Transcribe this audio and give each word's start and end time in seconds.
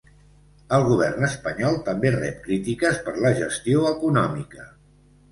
El 0.75 0.83
govern 0.85 1.25
espanyol 1.25 1.75
també 1.89 2.11
rep 2.15 2.39
crítiques 2.45 2.97
per 3.09 3.13
la 3.25 3.33
gestió 3.41 3.83
econòmica. 3.91 4.65